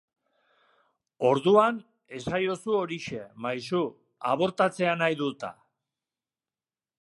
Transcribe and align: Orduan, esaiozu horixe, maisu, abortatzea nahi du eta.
Orduan, 1.31 1.77
esaiozu 2.19 2.77
horixe, 2.79 3.21
maisu, 3.47 3.83
abortatzea 4.33 4.97
nahi 5.03 5.21
du 5.21 5.29
eta. 5.37 5.53